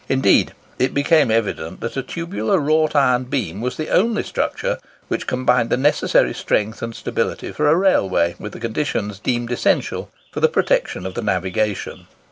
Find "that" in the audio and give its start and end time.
1.81-1.95